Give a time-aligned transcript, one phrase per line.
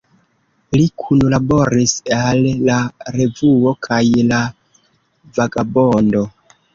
[0.77, 2.77] Li kunlaboris al "La
[3.17, 3.99] Revuo" kaj
[4.31, 4.39] "La
[5.37, 6.23] Vagabondo.